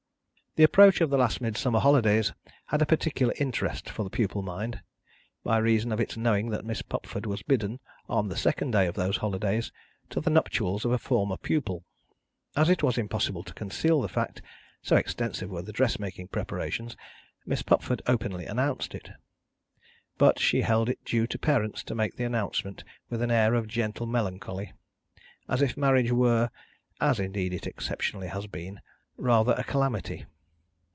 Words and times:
The 0.57 0.65
approach 0.65 0.99
of 0.99 1.09
the 1.09 1.17
last 1.17 1.39
Midsummer 1.39 1.79
holidays 1.79 2.33
had 2.65 2.81
a 2.81 2.85
particular 2.85 3.33
interest 3.39 3.89
for 3.89 4.03
the 4.03 4.09
pupil 4.09 4.41
mind, 4.41 4.81
by 5.45 5.57
reason 5.59 5.93
of 5.93 6.01
its 6.01 6.17
knowing 6.17 6.49
that 6.49 6.65
Miss 6.65 6.81
Pupford 6.81 7.25
was 7.25 7.41
bidden, 7.41 7.79
on 8.09 8.27
the 8.27 8.35
second 8.35 8.71
day 8.71 8.85
of 8.85 8.95
those 8.95 9.15
holidays, 9.15 9.71
to 10.09 10.19
the 10.19 10.29
nuptials 10.29 10.83
of 10.83 10.91
a 10.91 10.97
former 10.97 11.37
pupil. 11.37 11.85
As 12.53 12.67
it 12.69 12.83
was 12.83 12.97
impossible 12.97 13.45
to 13.45 13.53
conceal 13.53 14.01
the 14.01 14.09
fact 14.09 14.41
so 14.81 14.97
extensive 14.97 15.49
were 15.49 15.61
the 15.61 15.71
dress 15.71 15.97
making 15.97 16.27
preparations 16.27 16.97
Miss 17.45 17.61
Pupford 17.61 18.01
openly 18.05 18.45
announced 18.45 18.93
it. 18.93 19.09
But, 20.17 20.37
she 20.37 20.63
held 20.63 20.89
it 20.89 20.99
due 21.05 21.27
to 21.27 21.39
parents 21.39 21.81
to 21.85 21.95
make 21.95 22.17
the 22.17 22.25
announcement 22.25 22.83
with 23.09 23.21
an 23.21 23.31
air 23.31 23.53
of 23.53 23.69
gentle 23.69 24.05
melancholy, 24.05 24.73
as 25.47 25.61
if 25.61 25.77
marriage 25.77 26.11
were 26.11 26.49
(as 26.99 27.21
indeed 27.21 27.53
it 27.53 27.67
exceptionally 27.67 28.27
has 28.27 28.47
been) 28.47 28.81
rather 29.15 29.53
a 29.53 29.63
calamity. 29.63 30.25